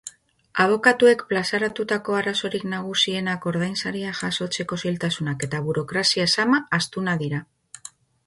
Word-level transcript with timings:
Abokatuek 0.63 1.19
plazaratutako 1.31 2.15
arazorik 2.19 2.63
nagusienak 2.71 3.45
ordainsaria 3.51 4.15
jasotzeko 4.23 4.79
zailtasunak 4.87 5.45
eta 5.49 5.59
burokrazia 5.67 6.27
zama 6.39 6.63
astuna 6.79 7.15
dira. 7.23 7.43